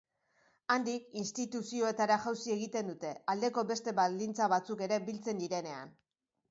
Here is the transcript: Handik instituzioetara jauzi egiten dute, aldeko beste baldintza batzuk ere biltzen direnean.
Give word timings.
Handik 0.75 1.03
instituzioetara 1.23 2.17
jauzi 2.25 2.55
egiten 2.55 2.91
dute, 2.93 3.13
aldeko 3.35 3.67
beste 3.75 3.95
baldintza 4.01 4.53
batzuk 4.57 4.87
ere 4.89 5.03
biltzen 5.11 5.47
direnean. 5.49 5.97